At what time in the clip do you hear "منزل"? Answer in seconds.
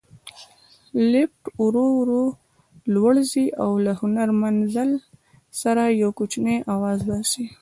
4.43-4.89